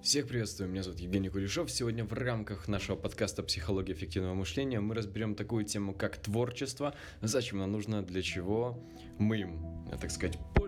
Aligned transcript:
Всех 0.00 0.28
приветствую, 0.28 0.70
меня 0.70 0.84
зовут 0.84 1.00
Евгений 1.00 1.28
Кулешов. 1.28 1.70
Сегодня 1.72 2.04
в 2.04 2.12
рамках 2.12 2.68
нашего 2.68 2.94
подкаста 2.94 3.42
«Психология 3.42 3.94
эффективного 3.94 4.32
мышления» 4.32 4.78
мы 4.78 4.94
разберем 4.94 5.34
такую 5.34 5.64
тему, 5.64 5.92
как 5.92 6.18
творчество, 6.18 6.94
зачем 7.20 7.60
оно 7.60 7.72
нужно, 7.72 8.02
для 8.02 8.22
чего 8.22 8.80
мы 9.18 9.38
им, 9.38 9.88
так 10.00 10.12
сказать, 10.12 10.38
пользуемся, 10.54 10.67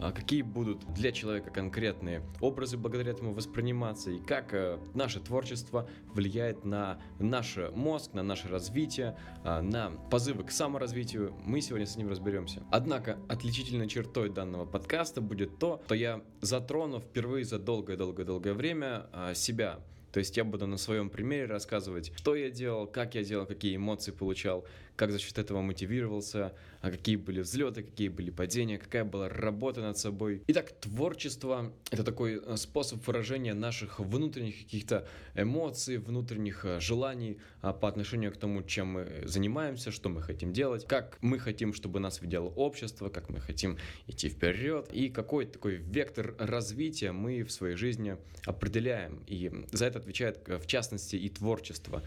а 0.00 0.12
какие 0.12 0.42
будут 0.42 0.92
для 0.94 1.12
человека 1.12 1.50
конкретные 1.50 2.22
образы 2.40 2.76
благодаря 2.76 3.12
этому 3.12 3.32
восприниматься, 3.32 4.10
и 4.10 4.18
как 4.18 4.54
э, 4.54 4.78
наше 4.94 5.20
творчество 5.20 5.88
влияет 6.14 6.64
на 6.64 7.00
наш 7.18 7.58
мозг, 7.74 8.14
на 8.14 8.22
наше 8.22 8.48
развитие, 8.48 9.16
а, 9.44 9.62
на 9.62 9.90
позывы 10.10 10.44
к 10.44 10.50
саморазвитию. 10.50 11.34
Мы 11.44 11.60
сегодня 11.60 11.86
с 11.86 11.96
ним 11.96 12.08
разберемся. 12.08 12.62
Однако 12.70 13.18
отличительной 13.28 13.88
чертой 13.88 14.28
данного 14.28 14.64
подкаста 14.64 15.20
будет 15.20 15.58
то, 15.58 15.82
что 15.86 15.94
я 15.94 16.22
затрону 16.40 17.00
впервые 17.00 17.44
за 17.44 17.58
долгое-долгое-долгое 17.58 18.24
долгое 18.24 18.54
время 18.54 19.06
а, 19.12 19.34
себя. 19.34 19.80
То 20.12 20.20
есть 20.20 20.36
я 20.36 20.44
буду 20.44 20.66
на 20.66 20.78
своем 20.78 21.10
примере 21.10 21.46
рассказывать, 21.46 22.12
что 22.16 22.34
я 22.34 22.50
делал, 22.50 22.86
как 22.86 23.14
я 23.14 23.22
делал, 23.22 23.46
какие 23.46 23.76
эмоции 23.76 24.10
получал, 24.10 24.64
как 24.98 25.12
за 25.12 25.20
счет 25.20 25.38
этого 25.38 25.62
мотивировался, 25.62 26.52
а 26.80 26.90
какие 26.90 27.14
были 27.14 27.40
взлеты, 27.40 27.84
какие 27.84 28.08
были 28.08 28.30
падения, 28.30 28.78
какая 28.78 29.04
была 29.04 29.28
работа 29.28 29.80
над 29.80 29.96
собой. 29.96 30.42
Итак, 30.48 30.72
творчество— 30.80 31.72
это 31.92 32.02
такой 32.02 32.40
э, 32.44 32.56
способ 32.56 33.06
выражения 33.06 33.54
наших 33.54 34.00
внутренних 34.00 34.58
каких-то 34.58 35.06
эмоций, 35.36 35.98
внутренних 35.98 36.64
э, 36.64 36.80
желаний 36.80 37.38
а, 37.62 37.72
по 37.72 37.88
отношению 37.88 38.32
к 38.32 38.36
тому, 38.36 38.62
чем 38.62 38.88
мы 38.88 39.22
занимаемся, 39.24 39.92
что 39.92 40.08
мы 40.08 40.20
хотим 40.20 40.52
делать, 40.52 40.84
как 40.86 41.18
мы 41.20 41.38
хотим, 41.38 41.74
чтобы 41.74 42.00
нас 42.00 42.20
видело 42.20 42.48
общество, 42.48 43.08
как 43.08 43.28
мы 43.28 43.40
хотим 43.40 43.78
идти 44.08 44.28
вперед, 44.28 44.88
и 44.92 45.10
какой 45.10 45.46
такой 45.46 45.76
вектор 45.76 46.34
развития 46.38 47.12
мы 47.12 47.44
в 47.44 47.52
своей 47.52 47.76
жизни 47.76 48.16
определяем. 48.46 49.22
И 49.28 49.50
за 49.70 49.86
это 49.86 50.00
отвечает, 50.00 50.48
э, 50.48 50.58
в 50.58 50.66
частности, 50.66 51.14
и 51.14 51.28
творчество, 51.28 52.02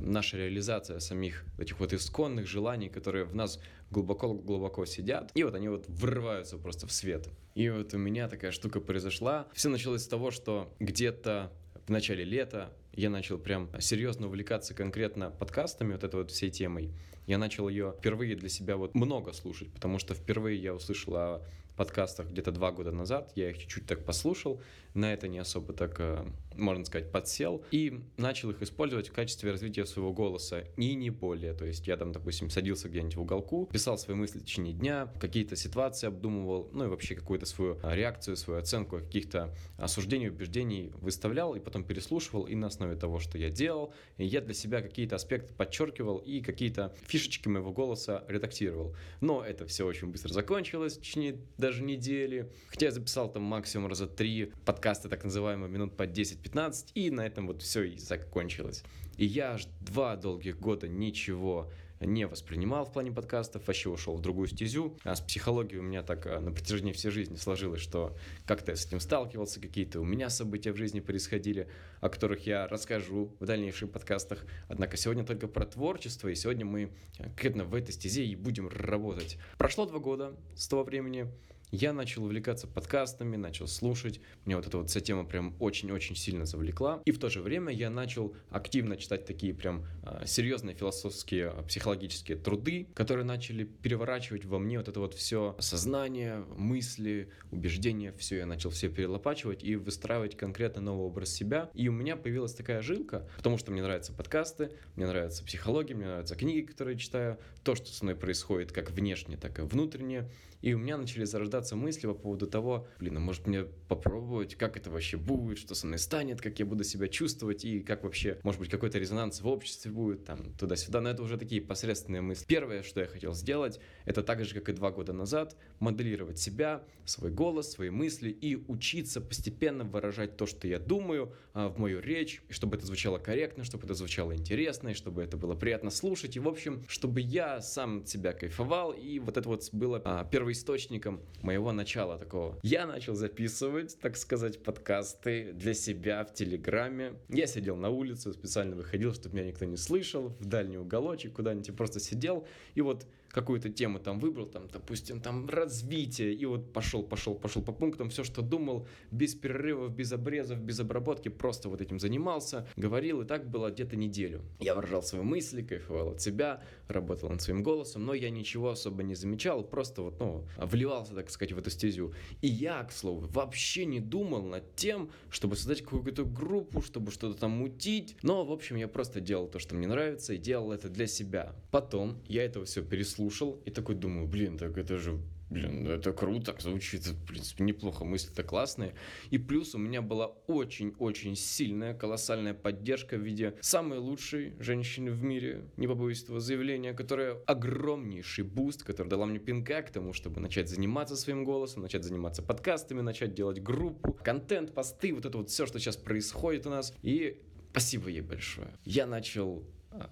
наша 0.00 0.36
реализация 0.36 0.98
самих 0.98 1.44
этих 1.58 1.78
вот 1.78 1.92
исконных 1.92 2.35
исконных 2.36 2.46
желаний, 2.46 2.88
которые 2.88 3.24
в 3.24 3.34
нас 3.34 3.60
глубоко-глубоко 3.90 4.86
сидят, 4.86 5.30
и 5.34 5.44
вот 5.44 5.54
они 5.54 5.68
вот 5.68 5.88
врываются 5.88 6.58
просто 6.58 6.86
в 6.86 6.92
свет. 6.92 7.28
И 7.54 7.70
вот 7.70 7.94
у 7.94 7.98
меня 7.98 8.28
такая 8.28 8.50
штука 8.50 8.80
произошла. 8.80 9.46
Все 9.54 9.68
началось 9.68 10.02
с 10.02 10.08
того, 10.08 10.30
что 10.30 10.74
где-то 10.80 11.50
в 11.86 11.90
начале 11.90 12.24
лета 12.24 12.72
я 12.92 13.10
начал 13.10 13.38
прям 13.38 13.70
серьезно 13.80 14.26
увлекаться 14.26 14.74
конкретно 14.74 15.30
подкастами, 15.30 15.92
вот 15.92 16.04
этой 16.04 16.16
вот 16.16 16.30
всей 16.30 16.50
темой. 16.50 16.92
Я 17.26 17.38
начал 17.38 17.68
ее 17.68 17.94
впервые 17.98 18.36
для 18.36 18.48
себя 18.48 18.76
вот 18.76 18.94
много 18.94 19.32
слушать, 19.32 19.72
потому 19.72 19.98
что 19.98 20.14
впервые 20.14 20.62
я 20.62 20.74
услышал 20.74 21.16
о 21.16 21.42
подкастах 21.76 22.28
где-то 22.28 22.52
два 22.52 22.72
года 22.72 22.90
назад, 22.90 23.32
я 23.36 23.50
их 23.50 23.58
чуть-чуть 23.58 23.86
так 23.86 24.04
послушал, 24.04 24.60
на 24.96 25.12
это 25.12 25.28
не 25.28 25.38
особо 25.38 25.72
так, 25.72 25.96
э, 25.98 26.24
можно 26.54 26.84
сказать, 26.84 27.12
подсел, 27.12 27.62
и 27.70 28.00
начал 28.16 28.50
их 28.50 28.62
использовать 28.62 29.08
в 29.08 29.12
качестве 29.12 29.50
развития 29.50 29.84
своего 29.84 30.12
голоса, 30.12 30.60
и 30.76 30.94
не 30.94 31.10
более. 31.10 31.52
То 31.52 31.66
есть 31.66 31.86
я 31.86 31.96
там, 31.96 32.12
допустим, 32.12 32.50
садился 32.50 32.88
где-нибудь 32.88 33.16
в 33.16 33.20
уголку, 33.20 33.68
писал 33.70 33.98
свои 33.98 34.16
мысли 34.16 34.38
в 34.38 34.44
течение 34.44 34.72
дня, 34.72 35.12
какие-то 35.20 35.54
ситуации 35.54 36.06
обдумывал, 36.06 36.70
ну 36.72 36.86
и 36.86 36.88
вообще 36.88 37.14
какую-то 37.14 37.46
свою 37.46 37.78
реакцию, 37.82 38.36
свою 38.36 38.58
оценку 38.60 38.98
каких-то 38.98 39.54
осуждений, 39.76 40.28
убеждений 40.28 40.92
выставлял, 41.00 41.54
и 41.54 41.60
потом 41.60 41.84
переслушивал, 41.84 42.44
и 42.44 42.54
на 42.54 42.68
основе 42.68 42.96
того, 42.96 43.20
что 43.20 43.36
я 43.36 43.50
делал, 43.50 43.92
я 44.16 44.40
для 44.40 44.54
себя 44.54 44.80
какие-то 44.80 45.16
аспекты 45.16 45.52
подчеркивал, 45.52 46.18
и 46.18 46.40
какие-то 46.40 46.94
фишечки 47.06 47.48
моего 47.48 47.70
голоса 47.70 48.24
редактировал. 48.28 48.96
Но 49.20 49.44
это 49.44 49.66
все 49.66 49.86
очень 49.86 50.08
быстро 50.08 50.32
закончилось, 50.32 50.96
в 50.96 51.02
течение 51.02 51.36
даже 51.58 51.82
недели. 51.82 52.50
Хотя 52.68 52.86
я 52.86 52.92
записал 52.92 53.30
там 53.30 53.42
максимум 53.42 53.88
раза 53.88 54.06
три 54.06 54.52
подкаста, 54.64 54.85
так 54.94 55.24
называемые, 55.24 55.68
минут 55.68 55.96
по 55.96 56.04
10-15, 56.04 56.92
и 56.94 57.10
на 57.10 57.26
этом 57.26 57.46
вот 57.46 57.62
все 57.62 57.82
и 57.82 57.98
закончилось. 57.98 58.84
И 59.16 59.24
я 59.24 59.54
аж 59.54 59.66
два 59.80 60.16
долгих 60.16 60.58
года 60.58 60.88
ничего 60.88 61.70
не 62.00 62.26
воспринимал 62.26 62.84
в 62.84 62.92
плане 62.92 63.10
подкастов, 63.10 63.66
вообще 63.66 63.88
ушел 63.88 64.16
в 64.16 64.20
другую 64.20 64.48
стезю. 64.48 64.96
А 65.04 65.16
с 65.16 65.20
психологией 65.20 65.80
у 65.80 65.82
меня 65.82 66.02
так 66.02 66.26
а, 66.26 66.40
на 66.40 66.52
протяжении 66.52 66.92
всей 66.92 67.10
жизни 67.10 67.36
сложилось, 67.36 67.80
что 67.80 68.16
как-то 68.44 68.72
я 68.72 68.76
с 68.76 68.86
этим 68.86 69.00
сталкивался, 69.00 69.60
какие-то 69.60 70.00
у 70.00 70.04
меня 70.04 70.28
события 70.28 70.72
в 70.72 70.76
жизни 70.76 71.00
происходили, 71.00 71.68
о 72.00 72.08
которых 72.08 72.46
я 72.46 72.68
расскажу 72.68 73.34
в 73.40 73.46
дальнейших 73.46 73.90
подкастах. 73.90 74.44
Однако 74.68 74.96
сегодня 74.96 75.24
только 75.24 75.48
про 75.48 75.64
творчество, 75.64 76.28
и 76.28 76.34
сегодня 76.34 76.66
мы 76.66 76.90
конкретно 77.16 77.64
в 77.64 77.74
этой 77.74 77.92
стезе 77.92 78.24
и 78.24 78.36
будем 78.36 78.68
работать. 78.68 79.38
Прошло 79.56 79.86
два 79.86 79.98
года 79.98 80.36
с 80.54 80.68
того 80.68 80.84
времени, 80.84 81.26
я 81.70 81.92
начал 81.92 82.24
увлекаться 82.24 82.66
подкастами, 82.66 83.36
начал 83.36 83.66
слушать. 83.66 84.20
Меня 84.44 84.56
вот 84.56 84.66
эта 84.66 84.78
вот 84.78 84.90
вся 84.90 85.00
тема 85.00 85.24
прям 85.24 85.54
очень-очень 85.58 86.14
сильно 86.14 86.46
завлекла. 86.46 87.02
И 87.04 87.10
в 87.10 87.18
то 87.18 87.28
же 87.28 87.42
время 87.42 87.72
я 87.72 87.90
начал 87.90 88.34
активно 88.50 88.96
читать 88.96 89.24
такие 89.24 89.52
прям 89.52 89.84
э, 90.02 90.24
серьезные 90.26 90.76
философские, 90.76 91.48
а, 91.48 91.62
психологические 91.62 92.38
труды, 92.38 92.86
которые 92.94 93.24
начали 93.24 93.64
переворачивать 93.64 94.44
во 94.44 94.58
мне 94.58 94.78
вот 94.78 94.88
это 94.88 95.00
вот 95.00 95.14
все 95.14 95.56
сознание, 95.58 96.44
мысли, 96.56 97.30
убеждения. 97.50 98.12
Все, 98.12 98.38
я 98.38 98.46
начал 98.46 98.70
все 98.70 98.88
перелопачивать 98.88 99.64
и 99.64 99.76
выстраивать 99.76 100.36
конкретно 100.36 100.82
новый 100.82 101.06
образ 101.06 101.30
себя. 101.30 101.70
И 101.74 101.88
у 101.88 101.92
меня 101.92 102.16
появилась 102.16 102.54
такая 102.54 102.80
жилка, 102.80 103.28
потому 103.36 103.58
что 103.58 103.72
мне 103.72 103.82
нравятся 103.82 104.12
подкасты, 104.12 104.70
мне 104.94 105.06
нравится 105.06 105.44
психология, 105.44 105.94
мне 105.94 106.06
нравятся 106.06 106.36
книги, 106.36 106.64
которые 106.64 106.96
читаю, 106.96 107.38
то, 107.64 107.74
что 107.74 107.92
со 107.92 108.04
мной 108.04 108.14
происходит 108.14 108.70
как 108.70 108.92
внешне, 108.92 109.36
так 109.36 109.58
и 109.58 109.62
внутренне. 109.62 110.30
И 110.62 110.72
у 110.74 110.78
меня 110.78 110.96
начали 110.96 111.24
зарождаться 111.24 111.65
зарождаться 111.66 111.76
мысли 111.76 112.06
по 112.06 112.14
поводу 112.14 112.46
того, 112.46 112.86
блин, 112.98 113.16
а 113.16 113.20
может 113.20 113.46
мне 113.46 113.64
попробовать, 113.88 114.54
как 114.54 114.76
это 114.76 114.90
вообще 114.90 115.16
будет, 115.16 115.58
что 115.58 115.74
со 115.74 115.86
мной 115.86 115.98
станет, 115.98 116.40
как 116.40 116.58
я 116.58 116.66
буду 116.66 116.84
себя 116.84 117.08
чувствовать 117.08 117.64
и 117.64 117.80
как 117.80 118.04
вообще, 118.04 118.38
может 118.42 118.60
быть, 118.60 118.70
какой-то 118.70 118.98
резонанс 118.98 119.40
в 119.40 119.48
обществе 119.48 119.90
будет, 119.90 120.24
там, 120.24 120.52
туда-сюда. 120.54 121.00
Но 121.00 121.10
это 121.10 121.22
уже 121.22 121.36
такие 121.36 121.60
посредственные 121.60 122.22
мысли. 122.22 122.44
Первое, 122.46 122.82
что 122.82 123.00
я 123.00 123.06
хотел 123.06 123.34
сделать, 123.34 123.80
это 124.04 124.22
так 124.22 124.44
же, 124.44 124.54
как 124.54 124.68
и 124.68 124.72
два 124.72 124.90
года 124.90 125.12
назад, 125.12 125.56
моделировать 125.80 126.38
себя, 126.38 126.82
свой 127.04 127.30
голос, 127.30 127.72
свои 127.72 127.90
мысли 127.90 128.30
и 128.30 128.56
учиться 128.56 129.20
постепенно 129.20 129.84
выражать 129.84 130.36
то, 130.36 130.46
что 130.46 130.68
я 130.68 130.78
думаю, 130.78 131.32
а, 131.54 131.68
в 131.68 131.78
мою 131.78 132.00
речь, 132.00 132.42
чтобы 132.50 132.76
это 132.76 132.86
звучало 132.86 133.18
корректно, 133.18 133.64
чтобы 133.64 133.84
это 133.84 133.94
звучало 133.94 134.34
интересно, 134.34 134.90
и 134.90 134.94
чтобы 134.94 135.22
это 135.22 135.36
было 135.36 135.54
приятно 135.54 135.90
слушать, 135.90 136.36
и, 136.36 136.40
в 136.40 136.48
общем, 136.48 136.84
чтобы 136.88 137.20
я 137.20 137.60
сам 137.60 138.04
себя 138.06 138.32
кайфовал, 138.32 138.92
и 138.92 139.18
вот 139.18 139.36
это 139.36 139.48
вот 139.48 139.68
было 139.72 140.02
а, 140.04 140.24
первоисточником 140.24 141.20
моего 141.46 141.72
начала 141.72 142.18
такого. 142.18 142.58
Я 142.62 142.86
начал 142.86 143.14
записывать, 143.14 143.98
так 144.00 144.16
сказать, 144.16 144.62
подкасты 144.62 145.52
для 145.52 145.74
себя 145.74 146.24
в 146.24 146.34
Телеграме. 146.34 147.14
Я 147.28 147.46
сидел 147.46 147.76
на 147.76 147.88
улице, 147.88 148.32
специально 148.32 148.74
выходил, 148.74 149.14
чтобы 149.14 149.36
меня 149.36 149.46
никто 149.46 149.64
не 149.64 149.76
слышал, 149.76 150.36
в 150.40 150.44
дальний 150.44 150.76
уголочек 150.76 151.34
куда-нибудь, 151.34 151.74
просто 151.76 152.00
сидел, 152.00 152.46
и 152.74 152.80
вот 152.80 153.06
какую-то 153.36 153.68
тему 153.68 153.98
там 153.98 154.18
выбрал, 154.18 154.46
там, 154.46 154.66
допустим, 154.72 155.20
там 155.20 155.46
развитие, 155.46 156.32
и 156.32 156.46
вот 156.46 156.72
пошел, 156.72 157.02
пошел, 157.02 157.34
пошел 157.34 157.62
по 157.62 157.70
пунктам, 157.70 158.08
все, 158.08 158.24
что 158.24 158.40
думал, 158.40 158.88
без 159.10 159.34
перерывов, 159.34 159.94
без 159.94 160.10
обрезов, 160.10 160.58
без 160.58 160.80
обработки, 160.80 161.28
просто 161.28 161.68
вот 161.68 161.82
этим 161.82 162.00
занимался, 162.00 162.66
говорил, 162.76 163.20
и 163.20 163.26
так 163.26 163.50
было 163.50 163.70
где-то 163.70 163.94
неделю. 163.94 164.40
Я 164.58 164.74
выражал 164.74 165.02
свои 165.02 165.20
мысли, 165.20 165.60
кайфовал 165.60 166.12
от 166.12 166.22
себя, 166.22 166.62
работал 166.88 167.28
над 167.28 167.42
своим 167.42 167.62
голосом, 167.62 168.06
но 168.06 168.14
я 168.14 168.30
ничего 168.30 168.70
особо 168.70 169.02
не 169.02 169.14
замечал, 169.14 169.62
просто 169.62 170.00
вот, 170.00 170.18
ну, 170.18 170.46
вливался, 170.56 171.14
так 171.14 171.28
сказать, 171.28 171.52
в 171.52 171.58
эту 171.58 171.68
стезю. 171.68 172.14
И 172.40 172.48
я, 172.48 172.82
к 172.84 172.92
слову, 172.92 173.26
вообще 173.28 173.84
не 173.84 174.00
думал 174.00 174.44
над 174.44 174.74
тем, 174.76 175.10
чтобы 175.28 175.56
создать 175.56 175.82
какую-то 175.82 176.24
группу, 176.24 176.80
чтобы 176.80 177.10
что-то 177.10 177.38
там 177.38 177.50
мутить, 177.50 178.16
но, 178.22 178.46
в 178.46 178.50
общем, 178.50 178.76
я 178.76 178.88
просто 178.88 179.20
делал 179.20 179.46
то, 179.46 179.58
что 179.58 179.74
мне 179.74 179.86
нравится, 179.86 180.32
и 180.32 180.38
делал 180.38 180.72
это 180.72 180.88
для 180.88 181.06
себя. 181.06 181.54
Потом 181.70 182.16
я 182.28 182.42
это 182.42 182.64
все 182.64 182.82
переслушал, 182.82 183.25
слушал 183.26 183.60
и 183.64 183.70
такой 183.70 183.94
думаю, 183.94 184.26
блин, 184.26 184.58
так 184.58 184.78
это 184.78 184.96
же 184.96 185.20
Блин, 185.48 185.84
ну 185.84 185.90
это 185.90 186.12
круто, 186.12 186.46
так 186.46 186.60
звучит, 186.60 187.06
в 187.06 187.24
принципе, 187.24 187.62
неплохо, 187.62 188.04
мысли-то 188.04 188.42
классные. 188.42 188.94
И 189.30 189.38
плюс 189.38 189.76
у 189.76 189.78
меня 189.78 190.02
была 190.02 190.26
очень-очень 190.48 191.36
сильная, 191.36 191.94
колоссальная 191.94 192.52
поддержка 192.52 193.16
в 193.16 193.20
виде 193.20 193.54
самой 193.60 193.98
лучшей 193.98 194.54
женщины 194.58 195.12
в 195.12 195.22
мире, 195.22 195.70
не 195.76 195.86
побоюсь 195.86 196.24
этого 196.24 196.40
заявления, 196.40 196.94
которая 196.94 197.36
огромнейший 197.46 198.42
буст, 198.42 198.82
который 198.82 199.06
дала 199.06 199.24
мне 199.24 199.38
пинка 199.38 199.82
к 199.82 199.90
тому, 199.92 200.12
чтобы 200.12 200.40
начать 200.40 200.68
заниматься 200.68 201.14
своим 201.14 201.44
голосом, 201.44 201.82
начать 201.82 202.02
заниматься 202.02 202.42
подкастами, 202.42 203.00
начать 203.00 203.32
делать 203.32 203.62
группу, 203.62 204.14
контент, 204.14 204.74
посты, 204.74 205.14
вот 205.14 205.26
это 205.26 205.38
вот 205.38 205.48
все, 205.48 205.64
что 205.64 205.78
сейчас 205.78 205.96
происходит 205.96 206.66
у 206.66 206.70
нас. 206.70 206.92
И 207.02 207.40
спасибо 207.70 208.08
ей 208.08 208.22
большое. 208.22 208.70
Я 208.84 209.06
начал 209.06 209.62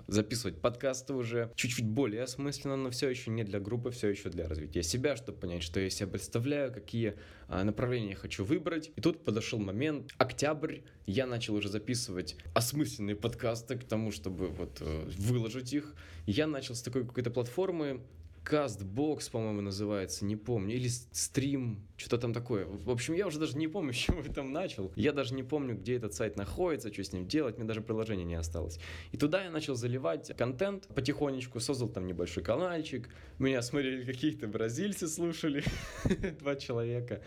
записывать 0.06 0.60
подкасты 0.60 1.14
уже 1.14 1.52
чуть-чуть 1.54 1.86
более 1.86 2.22
осмысленно, 2.22 2.76
но 2.76 2.90
все 2.90 3.08
еще 3.08 3.30
не 3.30 3.44
для 3.44 3.60
группы, 3.60 3.90
все 3.90 4.08
еще 4.08 4.28
для 4.30 4.48
развития 4.48 4.82
себя, 4.82 5.16
чтобы 5.16 5.38
понять, 5.38 5.62
что 5.62 5.80
я 5.80 5.90
себя 5.90 6.08
представляю, 6.08 6.72
какие 6.72 7.14
а, 7.48 7.64
направления 7.64 8.10
я 8.10 8.16
хочу 8.16 8.44
выбрать. 8.44 8.90
И 8.96 9.00
тут 9.00 9.24
подошел 9.24 9.58
момент, 9.58 10.12
октябрь, 10.18 10.78
я 11.06 11.26
начал 11.26 11.54
уже 11.54 11.68
записывать 11.68 12.36
осмысленные 12.54 13.16
подкасты 13.16 13.76
к 13.76 13.84
тому, 13.84 14.10
чтобы 14.10 14.48
вот 14.48 14.78
э, 14.80 15.04
выложить 15.18 15.72
их. 15.72 15.94
Я 16.26 16.46
начал 16.46 16.74
с 16.74 16.82
такой 16.82 17.06
какой-то 17.06 17.30
платформы, 17.30 18.00
Castbox, 18.44 19.30
по-моему, 19.30 19.62
называется, 19.62 20.24
не 20.24 20.36
помню, 20.36 20.74
или 20.74 20.88
стрим, 20.88 21.86
что-то 21.96 22.18
там 22.18 22.34
такое. 22.34 22.66
В 22.66 22.90
общем, 22.90 23.14
я 23.14 23.26
уже 23.26 23.38
даже 23.38 23.56
не 23.56 23.68
помню, 23.68 23.92
с 23.94 23.96
чего 23.96 24.20
я 24.20 24.32
там 24.32 24.52
начал. 24.52 24.92
Я 24.96 25.12
даже 25.12 25.34
не 25.34 25.42
помню, 25.42 25.74
где 25.76 25.96
этот 25.96 26.14
сайт 26.14 26.36
находится, 26.36 26.92
что 26.92 27.02
с 27.02 27.12
ним 27.12 27.26
делать, 27.26 27.56
мне 27.56 27.66
даже 27.66 27.80
приложения 27.80 28.24
не 28.24 28.34
осталось. 28.34 28.78
И 29.12 29.16
туда 29.16 29.44
я 29.44 29.50
начал 29.50 29.74
заливать 29.74 30.36
контент 30.36 30.86
потихонечку, 30.88 31.60
создал 31.60 31.88
там 31.88 32.06
небольшой 32.06 32.42
каналчик, 32.42 33.08
меня 33.38 33.62
смотрели 33.62 34.04
какие-то 34.04 34.46
бразильцы, 34.46 35.08
слушали, 35.08 35.64
два 36.40 36.56
человека. 36.56 37.22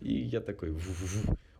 И 0.00 0.12
я 0.12 0.40
такой, 0.40 0.70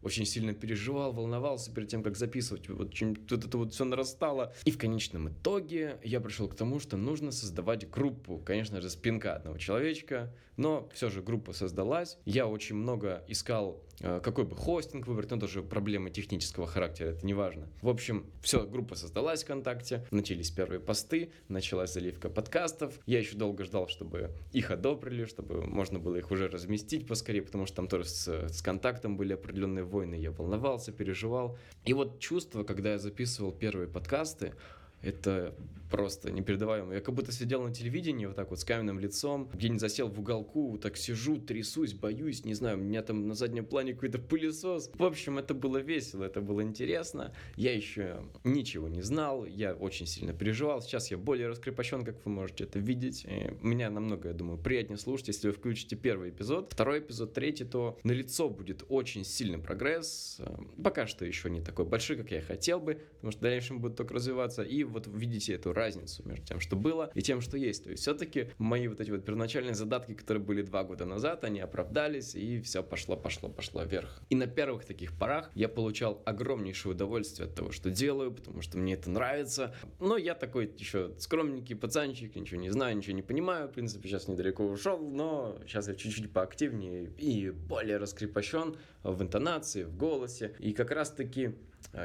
очень 0.03 0.27
сильно 0.27 0.55
переживал, 0.55 1.13
волновался 1.13 1.73
перед 1.73 1.89
тем, 1.89 2.03
как 2.03 2.17
записывать. 2.17 2.69
Вот 2.69 2.95
тут 3.27 3.45
это 3.45 3.59
вот 3.59 3.73
все 3.73 3.85
нарастало. 3.85 4.53
И 4.65 4.71
в 4.71 4.79
конечном 4.79 5.29
итоге 5.29 5.99
я 6.03 6.21
пришел 6.21 6.49
к 6.49 6.55
тому, 6.55 6.81
что 6.81 6.97
нужно 6.97 7.33
создавать 7.33 7.89
группу. 7.89 8.39
Конечно 8.39 8.81
же, 8.81 8.91
спинка 8.91 9.35
одного 9.37 9.59
человечка, 9.59 10.35
но 10.57 10.89
все 10.93 11.11
же 11.11 11.23
группа 11.23 11.53
создалась. 11.53 12.19
Я 12.25 12.47
очень 12.47 12.77
много 12.77 13.25
искал 13.29 13.83
Э, 14.01 14.21
какой 14.23 14.45
бы 14.45 14.55
хостинг 14.55 15.07
выбрать, 15.07 15.31
но 15.31 15.39
тоже 15.39 15.63
проблемы 15.63 16.11
технического 16.11 16.67
характера, 16.67 17.09
это 17.09 17.27
не 17.27 17.35
важно. 17.35 17.69
В 17.83 17.89
общем, 17.89 18.27
все, 18.43 18.67
группа 18.67 18.95
создалась 18.95 19.43
ВКонтакте, 19.43 20.07
начались 20.11 20.51
первые 20.51 20.81
посты, 20.81 21.33
началась 21.49 21.93
заливка 21.93 22.29
подкастов. 22.29 22.99
Я 23.07 23.19
еще 23.19 23.37
долго 23.37 23.65
ждал, 23.65 23.89
чтобы 23.89 24.31
их 24.53 24.71
одобрили, 24.71 25.25
чтобы 25.25 25.63
можно 25.67 25.99
было 25.99 26.17
их 26.17 26.31
уже 26.31 26.49
разместить 26.49 27.07
поскорее, 27.07 27.43
потому 27.43 27.67
что 27.67 27.77
там 27.77 27.89
тоже 27.89 28.05
с, 28.05 28.29
с 28.49 28.63
контактом 28.63 29.17
были 29.17 29.33
определенные 29.33 29.85
войны, 29.89 30.15
я 30.15 30.31
волновался, 30.31 30.93
переживал. 30.93 31.59
И 31.85 31.93
вот 31.95 32.21
чувство, 32.21 32.63
когда 32.63 32.93
я 32.93 32.99
записывал 32.99 33.53
первые 33.53 33.89
подкасты, 33.89 34.55
это 35.03 35.55
просто 35.91 36.31
непередаваемо. 36.31 36.95
Я 36.95 37.01
как 37.01 37.15
будто 37.15 37.33
сидел 37.33 37.63
на 37.63 37.73
телевидении 37.73 38.27
вот 38.27 38.37
так 38.37 38.51
вот 38.51 38.61
с 38.61 38.65
каменным 38.65 38.99
лицом, 38.99 39.49
где-нибудь 39.53 39.81
засел 39.81 40.09
в 40.09 40.19
уголку, 40.19 40.79
так 40.79 40.97
сижу, 40.97 41.39
трясусь, 41.39 41.95
боюсь, 41.95 42.45
не 42.45 42.55
знаю, 42.55 42.79
у 42.79 42.81
меня 42.81 43.03
там 43.03 43.27
на 43.27 43.35
заднем 43.35 43.65
плане 43.65 43.95
какой-то 43.95 44.19
пылесос. 44.19 44.91
В 44.95 45.05
общем, 45.05 45.39
это 45.39 45.55
было 45.55 45.79
весело, 45.79 46.25
это 46.25 46.41
было 46.41 46.63
интересно. 46.63 47.33
Я 47.57 47.75
еще 47.75 48.23
ничего 48.45 48.89
не 48.89 49.03
знал, 49.03 49.45
я 49.45 49.75
очень 49.75 50.07
сильно 50.07 50.33
переживал. 50.33 50.83
Сейчас 50.83 51.11
я 51.11 51.19
более 51.19 51.49
раскрепощен, 51.49 52.05
как 52.05 52.25
вы 52.25 52.31
можете 52.33 52.65
это 52.65 52.79
видеть. 52.79 53.25
И 53.25 53.55
меня 53.63 53.91
намного, 53.91 54.29
я 54.29 54.35
думаю, 54.35 54.59
приятнее 54.59 54.99
слушать, 54.99 55.29
если 55.29 55.49
вы 55.49 55.55
включите 55.55 55.97
первый 55.97 56.31
эпизод. 56.31 56.73
Второй 56.73 57.01
эпизод, 57.01 57.33
третий, 57.33 57.65
то 57.65 57.99
на 58.05 58.13
лицо 58.13 58.49
будет 58.51 58.85
очень 58.89 59.25
сильный 59.25 59.59
прогресс. 59.59 60.41
Пока 60.83 61.07
что 61.07 61.25
еще 61.25 61.51
не 61.51 61.61
такой 61.61 61.87
большой, 61.87 62.17
как 62.17 62.31
я 62.31 62.43
хотел 62.43 62.81
бы, 62.81 63.01
потому 63.17 63.33
что 63.33 63.41
в 63.41 63.43
дальнейшем 63.43 63.81
будет 63.81 63.97
только 63.97 64.15
развиваться. 64.15 64.63
И 64.63 64.85
вот 64.89 65.07
видите 65.07 65.55
эту 65.55 65.73
разницу 65.73 66.27
между 66.27 66.45
тем, 66.47 66.61
что 66.61 66.77
было, 66.77 67.11
и 67.15 67.23
тем, 67.23 67.41
что 67.41 67.57
есть. 67.57 67.85
То 67.85 67.91
есть 67.91 68.03
все-таки 68.03 68.51
мои 68.59 68.89
вот 68.89 69.01
эти 69.01 69.11
вот 69.11 69.25
первоначальные 69.25 69.75
задатки, 69.75 70.15
которые 70.15 70.43
были 70.43 70.63
два 70.63 70.85
года 70.85 71.05
назад, 71.05 71.45
они 71.45 71.61
оправдались, 71.61 72.35
и 72.35 72.61
все 72.61 72.83
пошло, 72.83 73.17
пошло, 73.17 73.49
пошло 73.49 73.83
вверх. 73.83 74.23
И 74.31 74.35
на 74.35 74.47
первых 74.47 74.85
таких 74.85 75.17
порах 75.17 75.51
я 75.55 75.69
получал 75.69 76.23
огромнейшее 76.25 76.93
удовольствие 76.93 77.49
от 77.49 77.55
того, 77.55 77.73
что 77.73 77.91
делаю, 77.91 78.33
потому 78.33 78.63
что 78.63 78.79
мне 78.79 78.95
это 78.95 79.11
нравится. 79.11 79.75
Но 80.01 80.17
я 80.17 80.35
такой 80.35 80.71
еще 80.77 81.13
скромненький 81.19 81.77
пацанчик, 81.77 82.35
ничего 82.35 82.61
не 82.61 82.71
знаю, 82.71 82.97
ничего 82.97 83.15
не 83.15 83.23
понимаю. 83.23 83.69
В 83.69 83.73
принципе, 83.73 84.09
сейчас 84.09 84.29
недалеко 84.29 84.65
ушел, 84.67 84.99
но 84.99 85.59
сейчас 85.67 85.89
я 85.89 85.95
чуть-чуть 85.95 86.33
поактивнее 86.33 87.11
и 87.19 87.51
более 87.51 87.99
раскрепощен 87.99 88.77
в 89.03 89.23
интонации, 89.23 89.85
в 89.85 89.97
голосе. 89.97 90.55
И 90.59 90.73
как 90.73 90.91
раз-таки 90.91 91.55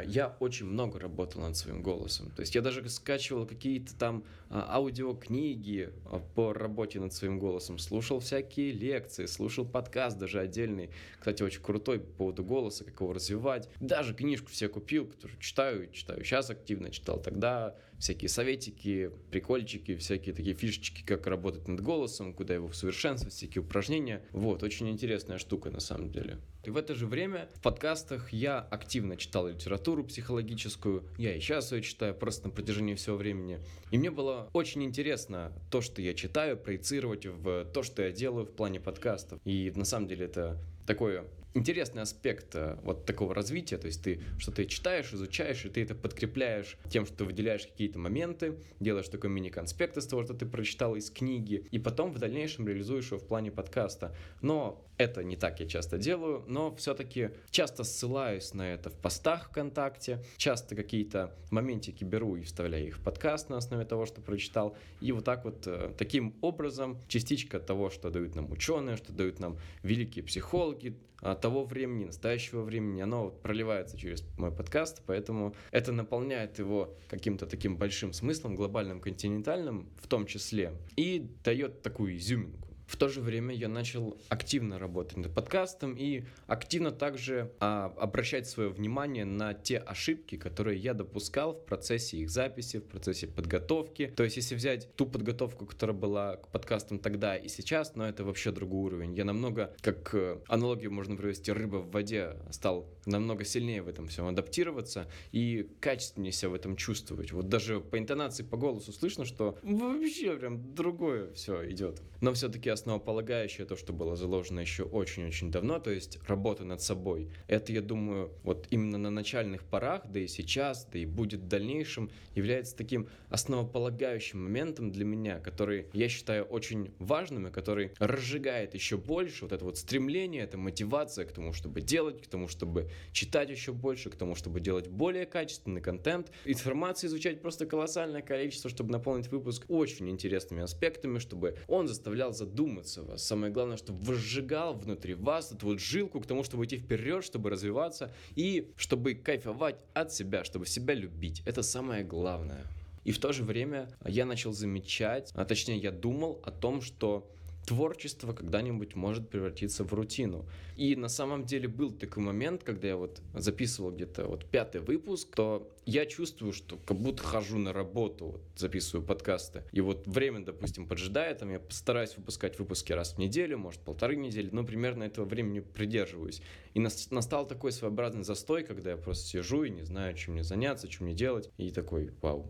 я 0.06 0.36
очень 0.40 0.66
много 0.66 1.00
работал 1.00 1.42
над 1.42 1.58
своим 1.58 1.82
голосом. 1.82 2.32
То 2.32 2.42
есть 2.42 2.56
я 2.56 2.62
даже 2.62 2.88
скачивал 2.90 3.46
какие-то 3.46 3.96
там 3.96 4.24
а, 4.50 4.76
аудиокниги 4.76 5.92
а, 6.06 6.20
по 6.20 6.54
работе 6.54 7.00
над 7.00 7.14
своим 7.14 7.40
голосом, 7.40 7.78
слушал 7.78 8.20
всякие 8.20 8.72
лекции, 8.72 9.26
слушал 9.26 9.66
подкаст 9.66 10.18
даже 10.18 10.40
отдельный, 10.40 10.90
кстати, 11.20 11.44
очень 11.44 11.62
крутой 11.62 12.00
по 12.00 12.12
поводу 12.12 12.44
голоса, 12.44 12.86
как 12.86 13.00
его 13.02 13.14
развивать. 13.14 13.70
Даже 13.80 14.14
книжку 14.14 14.50
все 14.50 14.70
купил, 14.70 15.06
которую 15.06 15.40
читаю, 15.40 15.92
читаю 15.92 16.24
сейчас 16.24 16.50
активно, 16.50 16.90
читал 16.90 17.22
тогда, 17.22 17.76
всякие 18.04 18.28
советики, 18.28 19.12
прикольчики, 19.32 19.96
всякие 19.96 20.36
такие 20.36 20.54
фишечки, 20.56 21.04
как 21.06 21.26
работать 21.26 21.70
над 21.70 21.80
голосом, 21.80 22.34
куда 22.34 22.54
его 22.54 22.68
усовершенствовать, 22.68 23.34
всякие 23.34 23.62
упражнения. 23.62 24.22
Вот, 24.34 24.62
очень 24.62 24.90
интересная 24.90 25.38
штука 25.38 25.72
на 25.72 25.80
самом 25.80 26.12
деле. 26.12 26.40
И 26.66 26.70
в 26.70 26.76
это 26.76 26.96
же 26.96 27.08
время 27.08 27.50
в 27.56 27.62
подкастах 27.62 28.34
я 28.34 28.60
активно 28.60 29.16
читал 29.16 29.48
литературу 29.48 30.04
психологическую, 30.04 31.06
я 31.18 31.34
и 31.34 31.40
сейчас 31.40 31.72
ее 31.72 31.82
читаю 31.82 32.14
просто 32.14 32.50
на 32.50 32.54
протяжении 32.54 32.96
всего 32.96 33.16
времени. 33.16 33.60
И 33.92 33.98
мне 33.98 34.12
было 34.12 34.50
очень 34.52 34.84
интересно 34.84 35.54
то, 35.72 35.80
что 35.80 36.02
я 36.02 36.14
читаю, 36.14 36.58
проецировать 36.58 37.26
в 37.26 37.64
то, 37.74 37.84
что 37.84 38.02
я 38.02 38.12
делаю 38.12 38.46
в 38.46 38.52
плане 38.52 38.82
подкастов. 38.82 39.40
И 39.46 39.72
на 39.76 39.86
самом 39.86 40.10
деле 40.10 40.26
это 40.26 40.60
такое 40.86 41.26
интересный 41.54 42.02
аспект 42.02 42.56
э, 42.56 42.78
вот 42.84 43.06
такого 43.06 43.34
развития, 43.34 43.78
то 43.78 43.88
есть 43.88 44.04
ты 44.04 44.22
что-то 44.38 44.66
читаешь, 44.66 45.14
изучаешь, 45.14 45.66
и 45.66 45.70
ты 45.70 45.84
это 45.84 45.96
подкрепляешь 45.96 46.78
тем, 46.90 47.06
что 47.06 47.18
ты 47.18 47.26
выделяешь 47.26 47.66
какие-то 47.66 48.00
моменты, 48.00 48.58
делаешь 48.80 49.08
такой 49.10 49.30
мини-конспект 49.30 49.98
из 49.98 50.08
того, 50.08 50.24
что 50.24 50.34
ты 50.34 50.46
прочитал 50.46 50.96
из 50.96 51.10
книги, 51.10 51.66
и 51.72 51.80
потом 51.80 52.12
в 52.12 52.20
дальнейшем 52.20 52.68
реализуешь 52.68 53.08
его 53.08 53.20
в 53.20 53.28
плане 53.28 53.52
подкаста. 53.52 54.16
Но 54.42 54.86
это 54.98 55.24
не 55.24 55.36
так 55.36 55.60
я 55.60 55.68
часто 55.68 55.98
делаю, 55.98 56.44
но 56.48 56.74
все-таки 56.76 57.32
часто 57.50 57.84
ссылаюсь 57.84 58.54
на 58.54 58.74
это 58.74 58.90
в 58.90 58.94
постах 58.94 59.50
ВКонтакте, 59.50 60.24
часто 60.38 60.76
какие-то 60.76 61.36
моментики 61.52 62.04
беру 62.04 62.36
и 62.36 62.44
вставляю 62.44 62.88
их 62.88 62.98
в 62.98 63.04
подкаст 63.04 63.50
на 63.50 63.58
основе 63.58 63.86
того, 63.86 64.06
что 64.06 64.22
прочитал, 64.22 64.76
и 65.02 65.12
вот 65.12 65.26
так 65.26 65.46
вот 65.46 65.68
э, 65.68 65.92
таким 65.98 66.36
образом 66.42 67.00
частичка 67.08 67.60
того, 67.60 67.90
что 67.90 68.10
дают 68.10 68.36
нам 68.36 68.52
ученые, 68.52 68.98
что 68.98 69.14
дают 69.14 69.40
нам 69.40 69.58
великие 69.84 70.24
психологи, 70.24 70.98
того 71.42 71.64
времени, 71.64 72.06
настоящего 72.06 72.62
времени, 72.64 73.02
оно 73.02 73.30
проливается 73.30 73.98
через 73.98 74.24
мой 74.38 74.52
подкаст, 74.52 75.02
поэтому 75.06 75.56
это 75.72 75.92
наполняет 75.92 76.60
его 76.60 76.94
каким-то 77.10 77.46
таким 77.46 77.78
большим 77.78 78.14
смыслом, 78.14 78.56
глобальным, 78.56 79.00
континентальным 79.00 79.90
в 80.02 80.08
том 80.08 80.26
числе, 80.26 80.74
и 80.96 81.30
дает 81.44 81.82
такую 81.82 82.18
изюминку. 82.18 82.73
В 82.94 82.96
то 82.96 83.10
же 83.10 83.22
время 83.22 83.56
я 83.56 83.70
начал 83.70 84.16
активно 84.30 84.78
работать 84.78 85.18
над 85.18 85.34
подкастом 85.34 85.96
и 85.98 86.26
активно 86.46 86.92
также 86.92 87.52
а, 87.60 87.92
обращать 87.98 88.48
свое 88.48 88.70
внимание 88.70 89.26
на 89.26 89.56
те 89.56 89.80
ошибки, 89.80 90.38
которые 90.38 90.78
я 90.78 90.94
допускал 90.94 91.54
в 91.54 91.66
процессе 91.66 92.18
их 92.18 92.30
записи, 92.30 92.78
в 92.78 92.84
процессе 92.84 93.26
подготовки. 93.26 94.14
То 94.16 94.24
есть, 94.24 94.38
если 94.38 94.54
взять 94.54 94.96
ту 94.96 95.08
подготовку, 95.08 95.66
которая 95.66 95.98
была 95.98 96.36
к 96.36 96.50
подкастам 96.50 97.00
тогда 97.00 97.36
и 97.36 97.48
сейчас, 97.48 97.96
но 97.96 98.08
это 98.08 98.24
вообще 98.24 98.52
другой 98.52 98.84
уровень. 98.84 99.16
Я 99.16 99.26
намного, 99.26 99.74
как 99.82 100.14
э, 100.14 100.38
аналогию 100.48 100.92
можно 100.92 101.16
привести, 101.16 101.52
рыба 101.52 101.78
в 101.78 101.90
воде, 101.90 102.38
стал 102.52 102.88
намного 103.08 103.44
сильнее 103.44 103.82
в 103.82 103.88
этом 103.88 104.08
всем 104.08 104.28
адаптироваться 104.28 105.10
и 105.32 105.68
качественнее 105.80 106.32
себя 106.32 106.50
в 106.50 106.54
этом 106.54 106.76
чувствовать. 106.76 107.32
Вот 107.32 107.50
даже 107.50 107.80
по 107.80 107.98
интонации, 107.98 108.44
по 108.44 108.56
голосу 108.56 108.94
слышно, 108.94 109.26
что 109.26 109.58
вообще 109.64 110.38
прям 110.38 110.76
другое 110.76 111.34
все 111.34 111.68
идет. 111.72 112.00
Но 112.22 112.34
все-таки 112.34 112.70
основополагающее, 112.84 113.66
то, 113.66 113.78
что 113.78 113.94
было 113.94 114.18
заложено 114.18 114.60
еще 114.60 114.84
очень-очень 114.84 115.52
давно, 115.52 115.80
то 115.80 115.90
есть 115.90 116.20
работа 116.28 116.66
над 116.66 116.82
собой. 116.82 117.30
Это, 117.48 117.72
я 117.72 117.82
думаю, 117.82 118.32
вот 118.44 118.68
именно 118.72 118.98
на 118.98 119.10
начальных 119.10 119.64
порах, 119.64 120.02
да 120.10 120.20
и 120.20 120.28
сейчас, 120.28 120.86
да 120.92 121.00
и 121.00 121.06
будет 121.06 121.42
в 121.42 121.48
дальнейшем, 121.48 122.12
является 122.36 122.76
таким 122.76 123.08
основополагающим 123.30 124.44
моментом 124.44 124.92
для 124.92 125.06
меня, 125.06 125.40
который 125.40 125.88
я 125.94 126.10
считаю 126.10 126.44
очень 126.44 126.92
важным 127.00 127.48
и 127.48 127.52
который 127.52 127.92
разжигает 128.00 128.74
еще 128.74 128.98
больше 128.98 129.46
вот 129.46 129.54
это 129.54 129.64
вот 129.64 129.78
стремление, 129.78 130.44
это 130.44 130.58
мотивация 130.58 131.26
к 131.26 131.32
тому, 131.32 131.54
чтобы 131.54 131.80
делать, 131.80 132.22
к 132.22 132.28
тому, 132.28 132.50
чтобы 132.50 132.90
читать 133.14 133.50
еще 133.50 133.72
больше, 133.72 134.10
к 134.10 134.16
тому, 134.16 134.36
чтобы 134.36 134.60
делать 134.60 134.90
более 134.90 135.26
качественный 135.26 135.82
контент. 135.82 136.32
Информации 136.44 137.08
изучать 137.08 137.42
просто 137.42 137.66
колоссальное 137.66 138.22
количество, 138.22 138.70
чтобы 138.70 138.92
наполнить 138.92 139.30
выпуск 139.30 139.64
очень 139.70 140.10
интересными 140.10 140.64
аспектами, 140.64 141.20
чтобы 141.20 141.58
он 141.68 141.88
заставлял 141.88 142.34
задуматься 142.34 142.73
задуматься 142.74 143.04
вас. 143.04 143.24
Самое 143.24 143.52
главное, 143.52 143.78
чтобы 143.78 144.04
возжигал 144.04 144.74
внутри 144.74 145.14
вас 145.14 145.52
эту 145.52 145.68
вот 145.68 145.80
жилку 145.80 146.20
к 146.20 146.26
тому, 146.26 146.44
чтобы 146.44 146.66
идти 146.66 146.78
вперед, 146.78 147.24
чтобы 147.24 147.50
развиваться 147.50 148.12
и 148.36 148.72
чтобы 148.78 149.14
кайфовать 149.14 149.76
от 149.94 150.12
себя, 150.12 150.44
чтобы 150.44 150.66
себя 150.66 150.94
любить. 150.94 151.44
Это 151.46 151.64
самое 151.64 152.04
главное. 152.04 152.66
И 153.06 153.12
в 153.12 153.20
то 153.20 153.34
же 153.34 153.44
время 153.44 153.90
я 154.06 154.26
начал 154.26 154.54
замечать, 154.54 155.32
а 155.36 155.46
точнее 155.46 155.78
я 155.78 155.92
думал 155.92 156.40
о 156.44 156.52
том, 156.52 156.82
что 156.82 157.30
творчество 157.66 158.34
когда-нибудь 158.34 158.96
может 158.96 159.30
превратиться 159.30 159.84
в 159.84 159.94
рутину. 159.94 160.46
И 160.76 160.96
на 160.96 161.08
самом 161.08 161.46
деле 161.46 161.68
был 161.68 161.92
такой 161.92 162.24
момент, 162.24 162.64
когда 162.64 162.90
я 162.90 162.98
вот 162.98 163.22
записывал 163.34 163.92
где-то 163.92 164.28
вот 164.28 164.46
пятый 164.46 164.82
выпуск, 164.82 165.36
то 165.36 165.72
я 165.86 166.06
чувствую, 166.06 166.54
что 166.54 166.78
как 166.78 166.98
будто 166.98 167.24
хожу 167.24 167.58
на 167.58 167.74
работу, 167.74 168.26
вот, 168.26 168.42
записываю 168.56 169.06
подкасты. 169.06 169.64
И 169.72 169.82
вот 169.82 170.08
время, 170.08 170.40
допустим, 170.40 170.88
поджидает, 170.88 171.40
там 171.40 171.50
я 171.52 171.60
постараюсь 171.60 172.18
выпускать 172.18 172.58
выпуски 172.60 172.94
раз 172.94 173.14
в 173.14 173.18
неделю, 173.18 173.58
может, 173.58 173.82
полторы 173.82 174.16
недели, 174.16 174.50
но 174.52 174.64
примерно 174.64 175.04
этого 175.04 175.26
времени 175.26 175.60
придерживаюсь. 175.60 176.42
И 176.74 176.80
настал 176.80 177.48
такой 177.48 177.72
своеобразный 177.72 178.24
застой, 178.24 178.64
когда 178.64 178.92
я 178.92 178.98
просто 178.98 179.28
сижу 179.28 179.64
и 179.64 179.70
не 179.70 179.84
знаю, 179.84 180.16
чем 180.16 180.34
мне 180.34 180.44
заняться, 180.44 180.88
чем 180.88 181.06
мне 181.06 181.16
делать. 181.16 181.50
И 181.58 181.72
такой, 181.72 182.12
вау, 182.22 182.48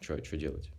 что, 0.00 0.22
что 0.24 0.36
делать? 0.36 0.70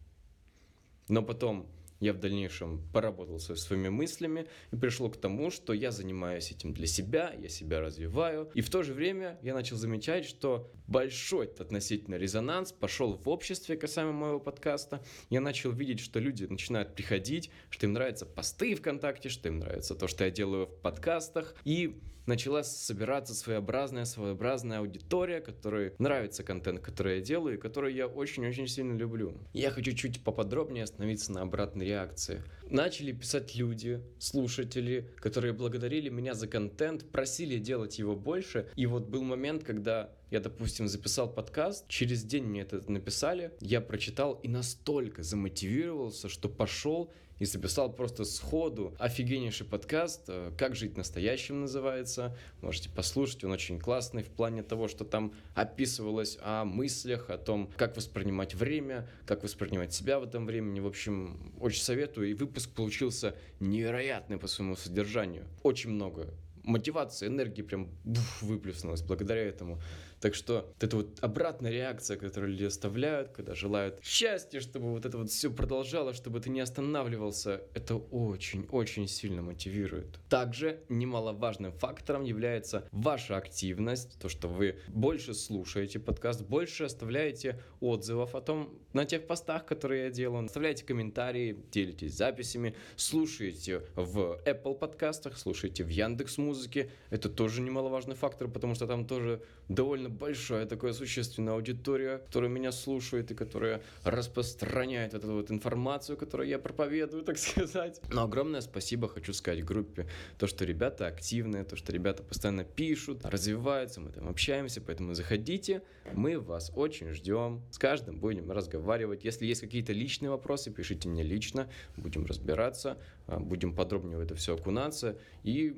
Но 1.07 1.22
потом 1.22 1.67
я 1.99 2.13
в 2.13 2.19
дальнейшем 2.19 2.81
поработал 2.91 3.39
со 3.39 3.55
своими 3.55 3.89
мыслями 3.89 4.47
и 4.71 4.75
пришел 4.75 5.09
к 5.09 5.17
тому, 5.17 5.49
что 5.49 5.73
я 5.73 5.91
занимаюсь 5.91 6.51
этим 6.51 6.73
для 6.73 6.87
себя, 6.87 7.33
я 7.37 7.49
себя 7.49 7.81
развиваю. 7.81 8.49
И 8.53 8.61
в 8.61 8.69
то 8.69 8.83
же 8.83 8.93
время 8.93 9.39
я 9.41 9.53
начал 9.53 9.77
замечать, 9.77 10.25
что 10.25 10.71
большой 10.87 11.47
относительно 11.47 12.15
резонанс 12.15 12.71
пошел 12.71 13.13
в 13.13 13.29
обществе 13.29 13.77
касаемо 13.77 14.11
моего 14.11 14.39
подкаста. 14.39 15.03
Я 15.29 15.41
начал 15.41 15.71
видеть, 15.71 15.99
что 15.99 16.19
люди 16.19 16.45
начинают 16.45 16.95
приходить, 16.95 17.51
что 17.69 17.85
им 17.85 17.93
нравятся 17.93 18.25
посты 18.25 18.75
ВКонтакте, 18.75 19.29
что 19.29 19.49
им 19.49 19.59
нравится 19.59 19.95
то, 19.95 20.07
что 20.07 20.25
я 20.25 20.31
делаю 20.31 20.67
в 20.67 20.81
подкастах. 20.81 21.55
И 21.63 22.01
началась 22.25 22.67
собираться 22.67 23.34
своеобразная, 23.34 24.05
своеобразная 24.05 24.79
аудитория, 24.79 25.41
которой 25.41 25.94
нравится 26.00 26.44
контент, 26.44 26.79
который 26.79 27.17
я 27.17 27.22
делаю, 27.22 27.58
и 27.58 27.62
который 27.62 27.94
я 27.94 28.08
очень-очень 28.08 28.67
сильно 28.67 28.98
люблю. 28.98 29.34
Я 29.53 29.72
хочу 29.72 29.94
чуть 29.94 30.24
поподробнее 30.24 30.84
остановиться 30.84 31.32
на 31.32 31.41
обратной 31.41 31.86
реакции. 31.86 32.41
Начали 32.70 33.12
писать 33.12 33.55
люди, 33.55 34.01
слушатели, 34.20 35.10
которые 35.17 35.53
благодарили 35.53 36.10
меня 36.10 36.34
за 36.34 36.48
контент, 36.48 37.10
просили 37.12 37.60
делать 37.60 38.00
его 38.00 38.15
больше. 38.15 38.70
И 38.75 38.86
вот 38.86 39.08
был 39.08 39.24
момент, 39.24 39.63
когда 39.63 40.12
я, 40.32 40.39
допустим, 40.39 40.88
записал 40.88 41.32
подкаст, 41.32 41.88
через 41.88 42.24
день 42.24 42.46
мне 42.46 42.62
это 42.62 42.82
написали, 42.91 43.51
я 43.62 43.82
прочитал 43.82 44.34
и 44.34 44.48
настолько 44.48 45.22
замотивировался, 45.24 46.27
что 46.29 46.50
пошел 46.50 47.13
и 47.39 47.46
записал 47.46 47.92
просто 47.92 48.24
сходу 48.24 48.96
офигеннейший 49.00 49.65
подкаст 49.65 50.24
э, 50.27 50.51
«Как 50.58 50.75
жить 50.75 50.98
настоящим» 50.98 51.62
называется. 51.62 52.36
Можете 52.62 52.89
послушать, 52.89 53.44
он 53.44 53.51
очень 53.51 53.80
классный 53.80 54.24
в 54.24 54.30
плане 54.30 54.63
того, 54.63 54.88
что 54.88 55.04
там 55.04 55.34
описывалось 55.54 56.38
о 56.42 56.65
мыслях, 56.65 57.30
о 57.30 57.38
том, 57.38 57.72
как 57.77 57.98
воспринимать 57.98 58.56
время, 58.56 59.08
как 59.25 59.44
воспринимать 59.44 59.94
себя 59.94 60.20
в 60.20 60.24
этом 60.24 60.46
времени. 60.46 60.80
В 60.80 60.88
общем, 60.88 61.54
очень 61.60 61.82
советую. 61.82 62.30
И 62.30 62.34
выпуск 62.34 62.72
получился 62.72 63.36
невероятный 63.60 64.38
по 64.38 64.48
своему 64.48 64.75
содержанию. 64.75 65.46
Очень 65.63 65.92
много 65.92 66.34
мотивации, 66.65 67.27
энергии 67.27 67.62
прям 67.62 67.89
буф, 68.04 68.42
выплеснулась 68.42 69.01
благодаря 69.01 69.44
этому. 69.44 69.80
Так 70.25 70.34
что 70.34 70.65
вот 70.74 70.84
эта 70.84 70.96
вот 70.96 71.20
обратная 71.22 71.70
реакция, 71.70 72.17
которую 72.17 72.53
люди 72.53 72.63
оставляют, 72.63 73.29
когда 73.29 73.53
желают 73.53 74.00
счастья, 74.01 74.60
чтобы 74.60 74.89
вот 74.89 75.05
это 75.05 75.20
вот 75.20 75.29
все 75.29 75.51
продолжалось, 75.51 76.17
чтобы 76.17 76.39
ты 76.39 76.50
не 76.50 76.62
останавливался, 76.62 77.62
это 77.75 77.98
очень-очень 77.98 79.08
сильно 79.08 79.44
мотивирует. 79.44 80.20
Также 80.27 80.79
немаловажным 80.89 81.74
фактором 81.74 82.24
является 82.24 82.89
ваша 82.91 83.38
активность, 83.38 84.17
то, 84.17 84.27
что 84.27 84.48
вы 84.48 84.79
больше 84.88 85.36
слушаете 85.36 86.00
подкаст, 86.00 86.41
больше 86.41 86.86
оставляете 86.86 87.62
отзывов 87.79 88.34
о 88.34 88.41
том, 88.41 88.79
на 88.94 89.05
тех 89.05 89.27
постах, 89.27 89.65
которые 89.65 90.05
я 90.05 90.10
делаю, 90.10 90.46
оставляете 90.46 90.86
комментарии, 90.86 91.65
делитесь 91.70 92.13
записями, 92.13 92.75
слушаете 92.96 93.84
в 93.96 94.39
Apple 94.46 94.74
подкастах, 94.74 95.38
слушаете 95.38 95.84
в 95.84 95.89
Яндекс 95.89 96.39
Музыке. 96.39 96.89
Это 97.12 97.29
тоже 97.29 97.62
немаловажный 97.62 98.15
фактор, 98.15 98.48
потому 98.48 98.74
что 98.74 98.88
там 98.88 99.05
тоже 99.05 99.44
довольно 99.67 100.10
большая 100.15 100.65
такая 100.65 100.93
существенная 100.93 101.53
аудитория, 101.53 102.19
которая 102.19 102.50
меня 102.50 102.72
слушает 102.72 103.31
и 103.31 103.36
которая 103.36 103.81
распространяет 104.03 105.13
эту 105.13 105.34
вот 105.34 105.51
информацию, 105.51 106.17
которую 106.17 106.48
я 106.50 106.60
проповедую, 106.60 107.24
так 107.24 107.38
сказать. 107.38 108.01
Но 108.12 108.24
огромное 108.24 108.62
спасибо 108.62 109.07
хочу 109.07 109.34
сказать 109.34 109.63
группе. 109.63 110.07
То, 110.38 110.48
что 110.48 110.65
ребята 110.65 111.07
активные, 111.07 111.63
то, 111.63 111.75
что 111.75 111.91
ребята 111.91 112.24
постоянно 112.24 112.63
пишут, 112.63 113.25
развиваются, 113.25 114.01
мы 114.01 114.12
там 114.12 114.27
общаемся, 114.27 114.81
поэтому 114.81 115.13
заходите, 115.13 115.84
мы 116.13 116.39
вас 116.39 116.72
очень 116.75 117.13
ждем. 117.13 117.62
С 117.72 117.77
каждым 117.77 118.19
будем 118.19 118.51
разговаривать. 118.51 119.24
Если 119.24 119.45
есть 119.45 119.62
какие-то 119.62 119.93
личные 119.93 120.29
вопросы, 120.29 120.72
пишите 120.72 121.10
мне 121.10 121.24
лично, 121.24 121.69
будем 121.98 122.25
разбираться, 122.25 122.98
а, 123.27 123.39
будем 123.39 123.74
подробнее 123.75 124.17
в 124.17 124.22
это 124.22 124.36
все 124.36 124.55
окунаться 124.55 125.17
и 125.43 125.77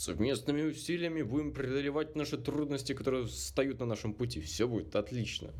совместными 0.00 0.62
усилиями 0.62 1.20
будем 1.20 1.52
преодолевать 1.52 2.16
наши 2.16 2.38
трудности, 2.38 2.94
которые 2.94 3.26
встают 3.26 3.80
на 3.80 3.86
нашем 3.86 4.14
пути. 4.14 4.40
Все 4.40 4.66
будет 4.66 4.96
отлично. 4.96 5.52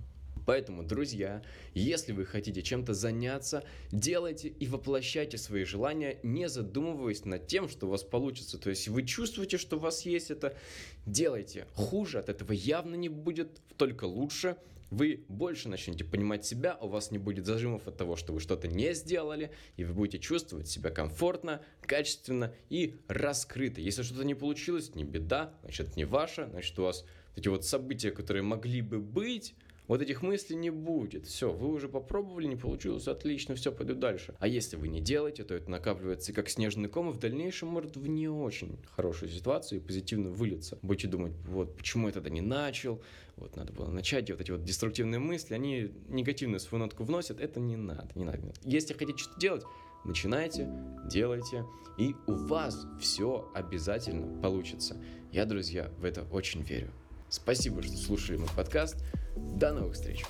Поэтому, 0.47 0.83
друзья, 0.83 1.43
если 1.75 2.13
вы 2.13 2.25
хотите 2.25 2.63
чем-то 2.63 2.95
заняться, 2.95 3.65
делайте 3.93 4.49
и 4.49 4.67
воплощайте 4.67 5.37
свои 5.37 5.65
желания, 5.65 6.19
не 6.23 6.49
задумываясь 6.49 7.27
над 7.27 7.47
тем, 7.49 7.69
что 7.69 7.87
у 7.87 7.91
вас 7.91 8.03
получится. 8.03 8.57
То 8.57 8.71
есть 8.71 8.89
вы 8.89 9.03
чувствуете, 9.03 9.59
что 9.59 9.77
у 9.77 9.81
вас 9.81 10.07
есть 10.07 10.31
это, 10.31 10.57
делайте. 11.05 11.67
Хуже 11.75 12.19
от 12.19 12.31
этого 12.31 12.53
явно 12.53 12.95
не 12.95 13.11
будет, 13.11 13.61
только 13.77 14.07
лучше 14.07 14.57
вы 14.91 15.25
больше 15.29 15.69
начнете 15.69 16.05
понимать 16.05 16.45
себя, 16.45 16.77
у 16.81 16.89
вас 16.89 17.11
не 17.11 17.19
будет 17.19 17.47
зажимов 17.47 17.87
от 17.87 17.97
того, 17.97 18.17
что 18.17 18.33
вы 18.33 18.41
что-то 18.41 18.69
не 18.69 18.93
сделали, 18.95 19.53
и 19.77 19.85
вы 19.85 19.95
будете 19.95 20.19
чувствовать 20.19 20.69
себя 20.69 20.91
комфортно, 20.91 21.63
качественно 21.83 22.53
и 22.69 22.97
раскрыто. 23.09 23.81
Если 23.81 24.03
что-то 24.03 24.25
не 24.25 24.35
получилось, 24.35 24.95
не 24.95 25.05
беда, 25.05 25.55
значит, 25.63 25.97
не 25.97 26.05
ваше, 26.05 26.49
значит, 26.51 26.79
у 26.79 26.83
вас 26.83 27.05
эти 27.37 27.49
вот 27.49 27.65
события, 27.65 28.11
которые 28.11 28.43
могли 28.43 28.83
бы 28.83 28.99
быть, 28.99 29.55
вот 29.91 30.03
этих 30.03 30.23
мыслей 30.23 30.55
не 30.55 30.71
будет. 30.71 31.27
Все, 31.27 31.51
вы 31.51 31.67
уже 31.67 31.89
попробовали, 31.89 32.47
не 32.47 32.55
получилось, 32.55 33.09
отлично, 33.09 33.57
все, 33.57 33.73
пойду 33.73 33.97
дальше. 33.97 34.37
А 34.39 34.47
если 34.47 34.77
вы 34.77 34.87
не 34.87 35.01
делаете, 35.01 35.43
то 35.43 35.53
это 35.53 35.69
накапливается 35.69 36.33
как 36.33 36.49
снежный 36.49 36.89
ком, 36.89 37.11
и 37.11 37.13
в 37.13 37.19
дальнейшем 37.19 37.71
может 37.71 37.97
в 37.97 38.07
не 38.07 38.29
очень 38.29 38.79
хорошую 38.93 39.33
ситуацию 39.33 39.81
и 39.81 39.85
позитивно 39.85 40.31
вылиться. 40.31 40.79
Будете 40.83 41.09
думать, 41.09 41.33
вот 41.45 41.77
почему 41.77 42.07
я 42.07 42.13
тогда 42.13 42.31
не 42.31 42.41
начал, 42.41 43.03
вот 43.35 43.57
надо 43.57 43.73
было 43.73 43.89
начать, 43.91 44.31
и 44.31 44.33
вот 44.33 44.41
эти 44.41 44.53
вот 44.53 44.63
деструктивные 44.63 45.19
мысли, 45.19 45.55
они 45.55 45.91
негативную 46.09 46.61
свою 46.61 46.85
нотку 46.85 47.03
вносят, 47.03 47.41
это 47.41 47.59
не 47.59 47.75
надо, 47.75 48.11
не 48.15 48.25
надо. 48.25 48.39
Если 48.63 48.95
хотите 48.95 49.19
что-то 49.19 49.41
делать, 49.41 49.65
начинайте, 50.05 50.69
делайте, 51.11 51.65
и 51.99 52.15
у 52.29 52.35
вас 52.35 52.87
все 53.01 53.51
обязательно 53.57 54.41
получится. 54.41 54.97
Я, 55.33 55.47
друзья, 55.47 55.91
в 55.99 56.05
это 56.05 56.23
очень 56.31 56.63
верю. 56.63 56.93
Спасибо, 57.29 57.83
что 57.83 57.97
слушали 57.97 58.37
мой 58.37 58.49
подкаст. 58.57 58.97
До 59.37 59.73
новых 59.73 59.95
встреч! 59.95 60.25